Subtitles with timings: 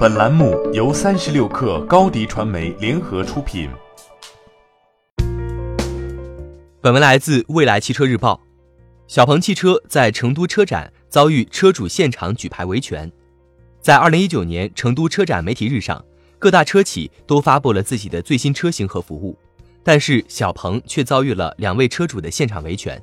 [0.00, 3.68] 本栏目由三十六氪高低传媒联合出品。
[6.80, 8.40] 本文来自未来汽车日报。
[9.06, 13.12] 小鹏汽车在成都车展遭遇车主现场举牌维权。
[13.82, 16.02] 在二零一九年成都车展媒体日上，
[16.38, 19.36] 各大车企都发布了自己的最新车型和服务，
[19.84, 22.98] 但是小鹏却遭遇了两位车主的现场维权。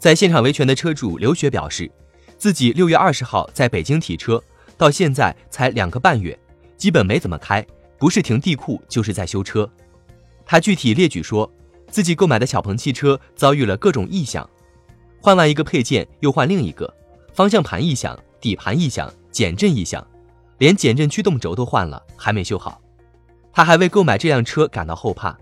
[0.00, 1.88] 在现场维权的车主刘雪表示，
[2.36, 4.42] 自己六月二十号在北京提车。
[4.80, 6.36] 到现在才两个半月，
[6.78, 7.62] 基本没怎么开，
[7.98, 9.70] 不是停地库就是在修车。
[10.46, 11.52] 他具体列举说，
[11.90, 14.48] 自己购买的小鹏汽车遭遇了各种异响，
[15.20, 16.90] 换完一个配件又换另一个，
[17.34, 20.02] 方向盘异响、底盘异响、减震异响，
[20.56, 22.80] 连减震驱动轴都换了，还没修好。
[23.52, 25.36] 他还为购买这辆车感到后怕，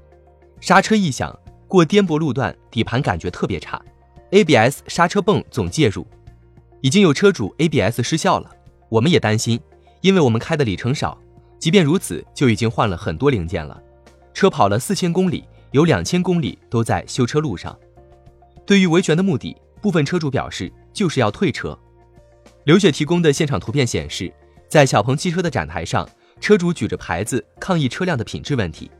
[0.60, 1.32] 刹车异响，
[1.68, 3.80] 过颠簸路段底盘感觉特别差
[4.32, 6.04] ，ABS 刹车泵总介入，
[6.80, 8.50] 已经有车主 ABS 失效了。
[8.88, 9.60] 我们也担心，
[10.00, 11.18] 因为我们开的里程少，
[11.58, 13.80] 即便如此，就已经换了很多零件了。
[14.32, 17.76] 车跑了四千公里，有两千公里都在修车路上。
[18.64, 21.78] 对于维权的目的，部分车主表示就是要退车。
[22.64, 24.32] 刘雪提供的现场图片显示，
[24.68, 26.08] 在小鹏汽车的展台上，
[26.40, 28.90] 车主举着牌子抗议车辆的品质问题。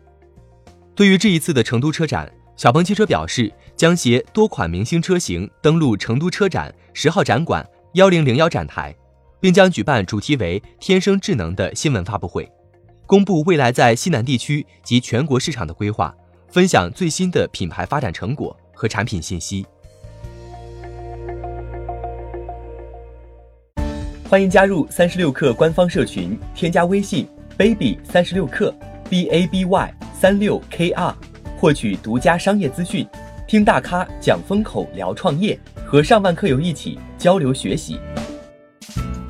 [0.94, 8.92] 对于这一次的成都车展，小鹏汽车表示将携多款明星车型登陆成都车展十号展馆幺零零幺展台。
[9.41, 12.50] 并将举办主题为“天生智能”的新闻发布会，
[13.06, 16.14] 公布未来在西南地区及全国市场的规划，
[16.48, 19.64] 分享最新的品牌发展成果和产品信息。
[24.28, 28.75] 欢迎加入三十六氪官方社群，添加微信 baby 三十六氪
[29.09, 31.16] b a b y 三六 k r，
[31.56, 33.09] 获取独家商业资讯，
[33.47, 37.98] 听大咖讲风口，聊创业，和上万客友一起交流学习。